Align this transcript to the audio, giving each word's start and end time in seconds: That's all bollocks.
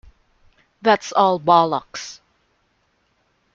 That's 0.81 1.11
all 1.13 1.37
bollocks. 1.39 2.21